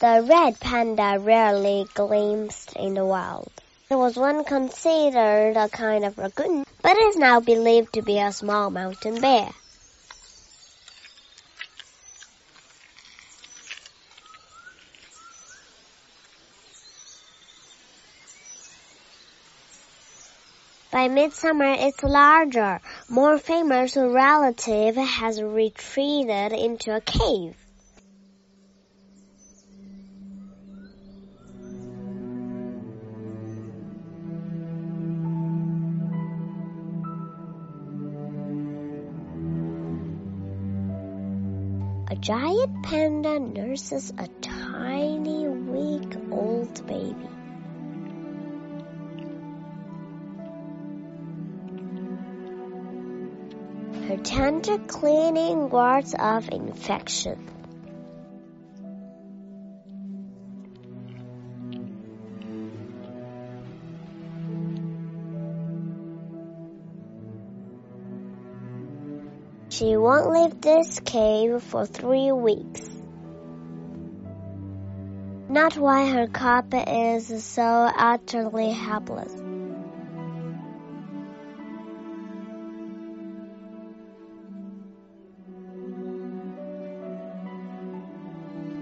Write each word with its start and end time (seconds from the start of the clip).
The 0.00 0.22
red 0.22 0.60
panda 0.60 1.18
rarely 1.18 1.88
gleams 1.92 2.68
in 2.76 2.94
the 2.94 3.04
wild. 3.04 3.50
It 3.90 3.96
was 3.96 4.16
once 4.16 4.46
considered 4.46 5.56
a 5.56 5.68
kind 5.68 6.04
of 6.04 6.16
raccoon, 6.16 6.64
but 6.82 6.96
is 6.96 7.16
now 7.16 7.40
believed 7.40 7.94
to 7.94 8.02
be 8.02 8.20
a 8.20 8.30
small 8.30 8.70
mountain 8.70 9.20
bear. 9.20 9.48
By 20.92 21.08
midsummer, 21.08 21.74
its 21.76 22.04
larger, 22.04 22.80
more 23.08 23.36
famous 23.36 23.96
relative 23.96 24.94
has 24.94 25.42
retreated 25.42 26.52
into 26.52 26.94
a 26.94 27.00
cave. 27.00 27.56
A 42.10 42.16
giant 42.16 42.82
panda 42.84 43.38
nurses 43.38 44.10
a 44.16 44.26
tiny 44.40 45.46
week 45.46 46.16
old 46.30 46.86
baby. 46.86 47.28
Her 54.06 54.16
tender 54.16 54.78
cleaning 54.78 55.68
wards 55.68 56.14
off 56.18 56.48
infection. 56.48 57.57
She 69.70 69.96
won't 69.96 70.30
leave 70.30 70.60
this 70.60 70.98
cave 71.00 71.62
for 71.62 71.84
three 71.84 72.32
weeks. 72.32 72.88
Not 75.50 75.76
why 75.76 76.10
her 76.10 76.26
cub 76.26 76.72
is 76.72 77.44
so 77.44 77.62
utterly 77.62 78.70
helpless. 78.70 79.32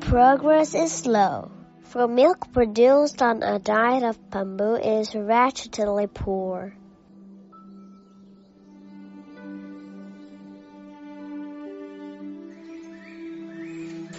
Progress 0.00 0.74
is 0.74 0.90
slow, 0.90 1.50
for 1.82 2.08
milk 2.08 2.52
produced 2.52 3.22
on 3.22 3.42
a 3.42 3.58
diet 3.58 4.02
of 4.02 4.30
bamboo 4.30 4.74
is 4.74 5.14
wretchedly 5.14 6.08
poor. 6.08 6.74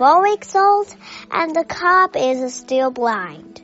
Four 0.02 0.24
weeks 0.24 0.56
old, 0.56 0.96
and 1.30 1.56
the 1.56 1.64
cub 1.64 2.16
is 2.16 2.56
still 2.56 2.90
blind. 2.90 3.62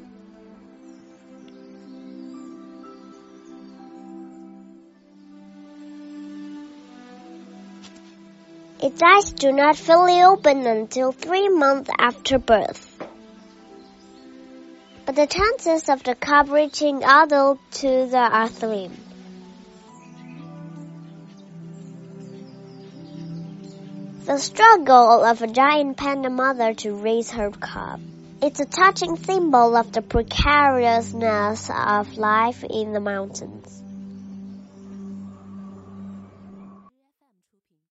Its 8.79 9.01
eyes 9.01 9.31
do 9.31 9.51
not 9.51 9.77
fully 9.77 10.21
open 10.21 10.67
until 10.67 11.11
three 11.11 11.49
months 11.49 11.89
after 11.97 12.37
birth. 12.37 13.03
But 15.07 15.15
the 15.15 15.25
chances 15.25 15.89
of 15.89 16.03
the 16.03 16.13
cub 16.13 16.51
reaching 16.51 17.03
adulthood 17.03 18.13
are 18.13 18.47
slim. 18.47 19.06
The 24.27 24.39
struggle 24.39 25.23
of 25.23 25.41
a 25.41 25.47
giant 25.47 25.95
panda 25.95 26.29
mother 26.29 26.73
to 26.73 26.95
raise 26.95 27.31
her 27.31 27.49
cub. 27.49 28.01
It's 28.41 28.59
a 28.59 28.65
touching 28.65 29.15
symbol 29.15 29.77
of 29.77 29.93
the 29.93 30.01
precariousness 30.01 31.69
of 31.69 32.17
life 32.17 32.61
in 32.69 32.91
the 32.91 32.99
mountains. 32.99 33.81